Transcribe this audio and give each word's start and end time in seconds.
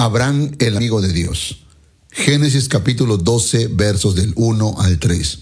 Abraham, 0.00 0.52
el 0.60 0.78
amigo 0.78 1.02
de 1.02 1.12
Dios. 1.12 1.58
Génesis 2.10 2.70
capítulo 2.70 3.18
12, 3.18 3.66
versos 3.66 4.14
del 4.14 4.32
1 4.34 4.76
al 4.78 4.98
3. 4.98 5.38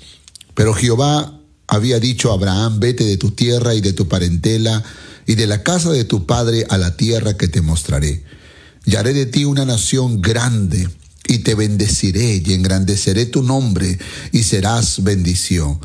Pero 0.57 0.75
Jehová 0.75 1.41
había 1.69 2.01
dicho 2.01 2.33
a 2.33 2.35
Abraham, 2.35 2.81
vete 2.81 3.05
de 3.05 3.17
tu 3.19 3.31
tierra 3.31 3.77
y 3.77 3.81
de 3.81 3.93
tu 3.93 4.09
parentela 4.09 4.83
y 5.29 5.37
de 5.37 5.47
la 5.47 5.63
casa 5.63 5.93
de 5.93 6.03
tu 6.03 6.27
padre 6.27 6.67
a 6.71 6.77
la 6.77 6.97
tierra 6.97 7.37
que 7.37 7.47
te 7.47 7.61
mostraré. 7.61 8.25
Y 8.85 8.97
haré 8.97 9.13
de 9.13 9.27
ti 9.27 9.45
una 9.45 9.65
nación 9.65 10.21
grande 10.21 10.89
y 11.29 11.39
te 11.39 11.55
bendeciré 11.55 12.43
y 12.45 12.53
engrandeceré 12.53 13.27
tu 13.27 13.45
nombre 13.45 13.97
y 14.33 14.43
serás 14.43 15.05
bendición. 15.05 15.79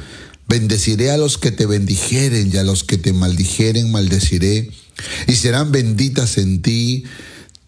Bendeciré 0.48 1.12
a 1.12 1.18
los 1.18 1.38
que 1.38 1.52
te 1.52 1.68
bendijeren 1.68 2.50
y 2.52 2.58
a 2.58 2.64
los 2.64 2.84
que 2.84 2.98
te 2.98 3.14
maldijeren 3.14 3.92
maldeciré 3.92 4.72
y 5.28 5.34
serán 5.36 5.72
benditas 5.72 6.40
en 6.40 6.64
ti 6.64 7.04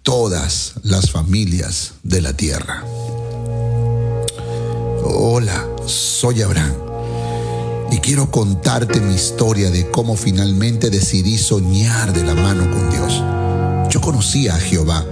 todas 0.06 0.74
las 0.84 1.10
familias 1.10 1.94
de 2.04 2.22
la 2.22 2.32
tierra. 2.34 2.84
Hola, 5.04 5.66
soy 5.88 6.44
Abraham 6.44 6.76
y 7.92 7.98
quiero 7.98 8.30
contarte 8.30 9.02
mi 9.02 9.16
historia 9.16 9.72
de 9.72 9.90
cómo 9.90 10.16
finalmente 10.16 10.92
decidí 10.92 11.40
soñar 11.40 12.14
de 12.14 12.24
la 12.24 12.36
mano 12.36 12.70
con 12.70 12.92
Dios. 12.92 13.20
Yo 13.90 14.00
conocía 14.00 14.54
a 14.54 14.60
Jehová. 14.60 15.04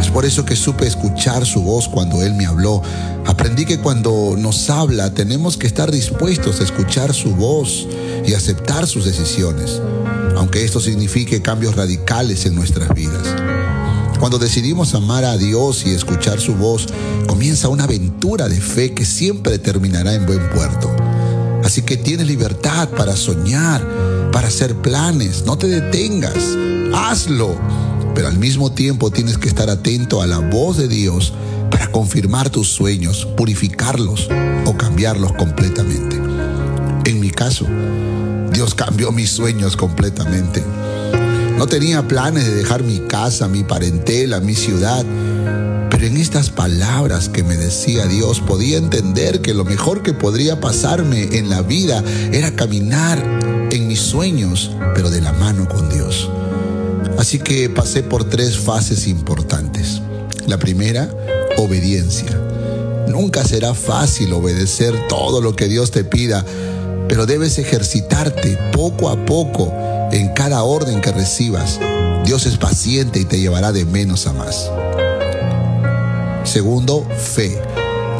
Es 0.00 0.08
por 0.08 0.24
eso 0.24 0.44
que 0.44 0.56
supe 0.56 0.88
escuchar 0.88 1.46
su 1.46 1.62
voz 1.62 1.88
cuando 1.88 2.20
Él 2.24 2.34
me 2.34 2.46
habló. 2.46 2.82
Aprendí 3.26 3.64
que 3.64 3.78
cuando 3.78 4.34
nos 4.36 4.68
habla 4.70 5.14
tenemos 5.14 5.56
que 5.56 5.68
estar 5.68 5.92
dispuestos 5.92 6.60
a 6.60 6.64
escuchar 6.64 7.14
su 7.14 7.30
voz 7.36 7.86
y 8.26 8.34
aceptar 8.34 8.88
sus 8.88 9.04
decisiones, 9.04 9.80
aunque 10.36 10.64
esto 10.64 10.80
signifique 10.80 11.42
cambios 11.42 11.76
radicales 11.76 12.44
en 12.44 12.56
nuestras 12.56 12.92
vidas. 12.92 13.45
Cuando 14.26 14.44
decidimos 14.44 14.92
amar 14.96 15.24
a 15.24 15.36
Dios 15.36 15.86
y 15.86 15.90
escuchar 15.90 16.40
su 16.40 16.56
voz, 16.56 16.88
comienza 17.28 17.68
una 17.68 17.84
aventura 17.84 18.48
de 18.48 18.60
fe 18.60 18.92
que 18.92 19.04
siempre 19.04 19.56
terminará 19.60 20.14
en 20.14 20.26
buen 20.26 20.50
puerto. 20.50 20.90
Así 21.62 21.82
que 21.82 21.96
tienes 21.96 22.26
libertad 22.26 22.88
para 22.88 23.14
soñar, 23.14 23.86
para 24.32 24.48
hacer 24.48 24.74
planes, 24.74 25.44
no 25.46 25.56
te 25.56 25.68
detengas, 25.68 26.34
hazlo. 26.92 27.56
Pero 28.16 28.26
al 28.26 28.36
mismo 28.36 28.72
tiempo 28.72 29.12
tienes 29.12 29.38
que 29.38 29.46
estar 29.46 29.70
atento 29.70 30.20
a 30.20 30.26
la 30.26 30.38
voz 30.40 30.76
de 30.76 30.88
Dios 30.88 31.32
para 31.70 31.92
confirmar 31.92 32.50
tus 32.50 32.66
sueños, 32.66 33.28
purificarlos 33.36 34.28
o 34.64 34.76
cambiarlos 34.76 35.34
completamente. 35.34 36.16
En 37.04 37.20
mi 37.20 37.30
caso, 37.30 37.64
Dios 38.50 38.74
cambió 38.74 39.12
mis 39.12 39.30
sueños 39.30 39.76
completamente. 39.76 40.64
No 41.56 41.66
tenía 41.66 42.06
planes 42.06 42.44
de 42.44 42.54
dejar 42.54 42.82
mi 42.82 42.98
casa, 43.00 43.48
mi 43.48 43.64
parentela, 43.64 44.40
mi 44.40 44.54
ciudad. 44.54 45.06
Pero 45.90 46.06
en 46.06 46.18
estas 46.18 46.50
palabras 46.50 47.30
que 47.30 47.42
me 47.42 47.56
decía 47.56 48.06
Dios 48.06 48.40
podía 48.40 48.76
entender 48.76 49.40
que 49.40 49.54
lo 49.54 49.64
mejor 49.64 50.02
que 50.02 50.12
podría 50.12 50.60
pasarme 50.60 51.38
en 51.38 51.48
la 51.48 51.62
vida 51.62 52.04
era 52.30 52.54
caminar 52.54 53.18
en 53.70 53.88
mis 53.88 54.00
sueños, 54.00 54.70
pero 54.94 55.08
de 55.08 55.22
la 55.22 55.32
mano 55.32 55.66
con 55.66 55.88
Dios. 55.88 56.28
Así 57.18 57.38
que 57.38 57.70
pasé 57.70 58.02
por 58.02 58.24
tres 58.24 58.58
fases 58.58 59.06
importantes. 59.06 60.02
La 60.46 60.58
primera, 60.58 61.08
obediencia. 61.56 62.38
Nunca 63.08 63.42
será 63.44 63.72
fácil 63.72 64.30
obedecer 64.34 65.08
todo 65.08 65.40
lo 65.40 65.56
que 65.56 65.68
Dios 65.68 65.90
te 65.90 66.04
pida, 66.04 66.44
pero 67.08 67.24
debes 67.24 67.58
ejercitarte 67.58 68.58
poco 68.72 69.08
a 69.08 69.24
poco 69.24 69.72
en 70.12 70.32
cada 70.34 70.62
orden 70.62 71.00
que 71.00 71.12
recibas. 71.12 71.80
Dios 72.24 72.46
es 72.46 72.56
paciente 72.56 73.20
y 73.20 73.24
te 73.24 73.38
llevará 73.38 73.72
de 73.72 73.84
menos 73.84 74.26
a 74.26 74.32
más. 74.32 74.70
Segundo, 76.44 77.06
fe. 77.16 77.60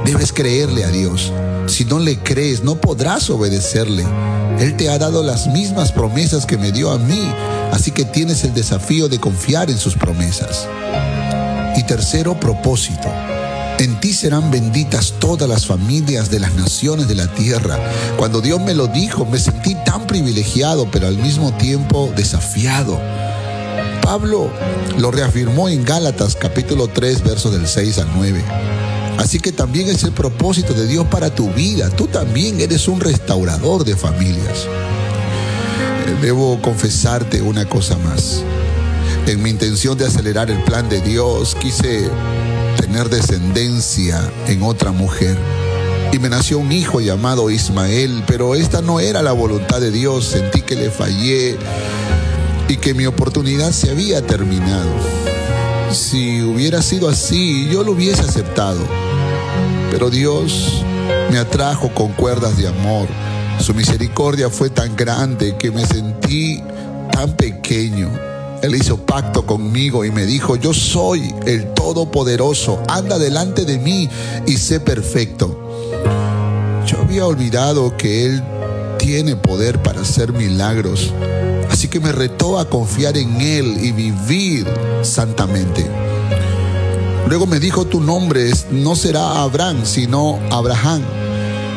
Debes 0.04 0.32
creerle 0.32 0.84
a 0.84 0.88
Dios. 0.88 1.32
Si 1.66 1.84
no 1.84 1.98
le 1.98 2.18
crees, 2.18 2.62
no 2.62 2.76
podrás 2.76 3.28
obedecerle. 3.30 4.04
Él 4.58 4.76
te 4.76 4.88
ha 4.88 4.98
dado 4.98 5.22
las 5.22 5.48
mismas 5.48 5.92
promesas 5.92 6.46
que 6.46 6.56
me 6.56 6.72
dio 6.72 6.90
a 6.90 6.98
mí, 6.98 7.30
así 7.72 7.90
que 7.90 8.04
tienes 8.04 8.44
el 8.44 8.54
desafío 8.54 9.08
de 9.08 9.18
confiar 9.18 9.70
en 9.70 9.78
sus 9.78 9.94
promesas. 9.94 10.66
Y 11.76 11.82
tercero, 11.82 12.38
propósito. 12.38 13.08
En 13.78 14.00
ti 14.00 14.14
serán 14.14 14.50
benditas 14.50 15.14
todas 15.18 15.46
las 15.46 15.66
familias 15.66 16.30
de 16.30 16.40
las 16.40 16.54
naciones 16.54 17.08
de 17.08 17.14
la 17.14 17.26
tierra. 17.34 17.78
Cuando 18.16 18.40
Dios 18.40 18.58
me 18.58 18.74
lo 18.74 18.86
dijo, 18.86 19.26
me 19.26 19.38
sentí 19.38 19.74
tan 19.84 20.06
privilegiado, 20.06 20.90
pero 20.90 21.08
al 21.08 21.18
mismo 21.18 21.52
tiempo 21.52 22.10
desafiado. 22.16 22.98
Pablo 24.00 24.50
lo 24.98 25.10
reafirmó 25.10 25.68
en 25.68 25.84
Gálatas 25.84 26.36
capítulo 26.36 26.88
3, 26.88 27.22
versos 27.22 27.52
del 27.52 27.66
6 27.66 27.98
al 27.98 28.08
9. 28.16 28.42
Así 29.18 29.40
que 29.40 29.52
también 29.52 29.88
es 29.88 30.04
el 30.04 30.12
propósito 30.12 30.72
de 30.72 30.86
Dios 30.86 31.06
para 31.08 31.34
tu 31.34 31.50
vida. 31.50 31.90
Tú 31.90 32.06
también 32.06 32.58
eres 32.60 32.88
un 32.88 33.00
restaurador 33.00 33.84
de 33.84 33.94
familias. 33.94 34.66
Debo 36.22 36.62
confesarte 36.62 37.42
una 37.42 37.68
cosa 37.68 37.98
más. 37.98 38.42
En 39.26 39.42
mi 39.42 39.50
intención 39.50 39.98
de 39.98 40.06
acelerar 40.06 40.50
el 40.50 40.62
plan 40.62 40.88
de 40.88 41.02
Dios, 41.02 41.54
quise 41.56 42.08
tener 42.86 43.08
descendencia 43.08 44.20
en 44.46 44.62
otra 44.62 44.92
mujer. 44.92 45.36
Y 46.12 46.20
me 46.20 46.28
nació 46.28 46.58
un 46.58 46.70
hijo 46.70 47.00
llamado 47.00 47.50
Ismael, 47.50 48.22
pero 48.28 48.54
esta 48.54 48.80
no 48.80 49.00
era 49.00 49.22
la 49.22 49.32
voluntad 49.32 49.80
de 49.80 49.90
Dios. 49.90 50.26
Sentí 50.26 50.62
que 50.62 50.76
le 50.76 50.90
fallé 50.90 51.56
y 52.68 52.76
que 52.76 52.94
mi 52.94 53.06
oportunidad 53.06 53.72
se 53.72 53.90
había 53.90 54.24
terminado. 54.24 54.88
Si 55.90 56.40
hubiera 56.42 56.80
sido 56.80 57.08
así, 57.08 57.68
yo 57.72 57.82
lo 57.82 57.90
hubiese 57.90 58.22
aceptado. 58.22 58.80
Pero 59.90 60.08
Dios 60.08 60.84
me 61.32 61.38
atrajo 61.38 61.92
con 61.92 62.12
cuerdas 62.12 62.56
de 62.56 62.68
amor. 62.68 63.08
Su 63.58 63.74
misericordia 63.74 64.48
fue 64.48 64.70
tan 64.70 64.94
grande 64.94 65.56
que 65.58 65.72
me 65.72 65.84
sentí 65.84 66.62
tan 67.10 67.32
pequeño 67.32 68.35
él 68.62 68.74
hizo 68.74 68.96
pacto 68.96 69.46
conmigo 69.46 70.04
y 70.04 70.10
me 70.10 70.26
dijo, 70.26 70.56
yo 70.56 70.72
soy 70.72 71.34
el 71.46 71.72
Todopoderoso, 71.74 72.82
anda 72.88 73.18
delante 73.18 73.64
de 73.64 73.78
mí 73.78 74.08
y 74.46 74.56
sé 74.56 74.80
perfecto. 74.80 75.62
Yo 76.86 77.00
había 77.00 77.26
olvidado 77.26 77.96
que 77.96 78.26
Él 78.26 78.42
tiene 78.98 79.36
poder 79.36 79.82
para 79.82 80.00
hacer 80.00 80.32
milagros, 80.32 81.12
así 81.70 81.88
que 81.88 82.00
me 82.00 82.12
retó 82.12 82.58
a 82.58 82.68
confiar 82.68 83.16
en 83.16 83.40
Él 83.40 83.76
y 83.80 83.92
vivir 83.92 84.66
santamente. 85.02 85.86
Luego 87.28 87.46
me 87.46 87.58
dijo, 87.58 87.86
tu 87.86 88.00
nombre 88.00 88.50
no 88.70 88.94
será 88.94 89.42
Abraham, 89.42 89.80
sino 89.84 90.38
Abraham, 90.50 91.02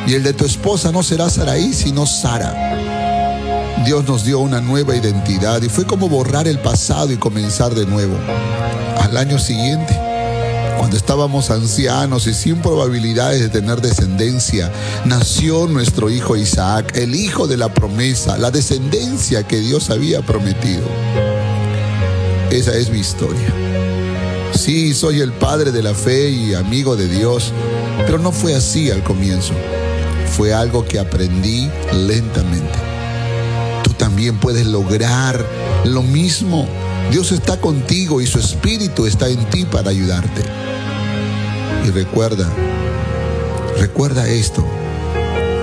y 0.07 0.13
el 0.13 0.23
de 0.23 0.33
tu 0.33 0.45
esposa 0.45 0.91
no 0.91 1.03
será 1.03 1.29
Saraí, 1.29 1.73
sino 1.73 2.05
Sara. 2.05 2.88
Dios 3.85 4.05
nos 4.05 4.25
dio 4.25 4.39
una 4.39 4.59
nueva 4.59 4.95
identidad 4.95 5.61
y 5.61 5.69
fue 5.69 5.85
como 5.85 6.09
borrar 6.09 6.47
el 6.47 6.59
pasado 6.59 7.13
y 7.13 7.17
comenzar 7.17 7.73
de 7.73 7.85
nuevo. 7.85 8.13
Al 9.01 9.15
año 9.15 9.39
siguiente, 9.39 9.97
cuando 10.77 10.97
estábamos 10.97 11.49
ancianos 11.49 12.27
y 12.27 12.33
sin 12.33 12.57
probabilidades 12.57 13.39
de 13.39 13.49
tener 13.49 13.81
descendencia, 13.81 14.71
nació 15.05 15.65
nuestro 15.67 16.09
hijo 16.09 16.35
Isaac, 16.35 16.91
el 16.95 17.15
hijo 17.15 17.47
de 17.47 17.55
la 17.57 17.73
promesa, 17.73 18.37
la 18.37 18.51
descendencia 18.51 19.47
que 19.47 19.59
Dios 19.59 19.89
había 19.89 20.21
prometido. 20.21 20.83
Esa 22.51 22.75
es 22.75 22.89
mi 22.89 22.99
historia. 22.99 23.53
Sí, 24.53 24.93
soy 24.93 25.21
el 25.21 25.31
padre 25.31 25.71
de 25.71 25.81
la 25.81 25.93
fe 25.93 26.29
y 26.29 26.53
amigo 26.53 26.97
de 26.97 27.07
Dios, 27.07 27.53
pero 28.05 28.19
no 28.19 28.33
fue 28.33 28.55
así 28.55 28.91
al 28.91 29.03
comienzo. 29.03 29.53
Fue 30.35 30.53
algo 30.53 30.85
que 30.85 30.99
aprendí 30.99 31.69
lentamente 31.93 32.89
también 33.99 34.39
puedes 34.39 34.65
lograr 34.65 35.45
lo 35.85 36.01
mismo. 36.01 36.67
Dios 37.11 37.31
está 37.31 37.61
contigo 37.61 38.21
y 38.21 38.25
su 38.25 38.39
espíritu 38.39 39.05
está 39.05 39.27
en 39.27 39.45
ti 39.51 39.65
para 39.65 39.91
ayudarte. 39.91 40.41
Y 41.85 41.91
recuerda, 41.91 42.49
recuerda 43.77 44.27
esto, 44.27 44.65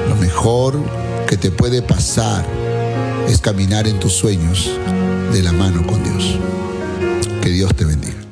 lo 0.08 0.14
mejor 0.16 0.78
que 1.26 1.37
te 1.37 1.50
puede 1.50 1.82
pasar 1.82 2.44
es 3.28 3.40
caminar 3.40 3.88
en 3.88 3.99
tus 3.99 4.12
sueños 4.12 4.70
de 5.32 5.43
la 5.43 5.52
mano 5.52 5.84
con 5.87 6.02
Dios. 6.05 6.38
Que 7.43 7.49
Dios 7.49 7.75
te 7.75 7.84
bendiga. 7.84 8.25